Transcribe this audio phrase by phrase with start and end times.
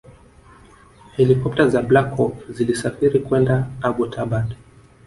[1.17, 4.53] helikopta za Black Hawk zilisafiri kwenda Abbottabad